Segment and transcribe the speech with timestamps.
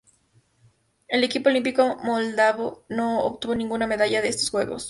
[1.07, 4.79] El equipo olímpico moldavo no obtuvo ninguna medalla en estos Juegos.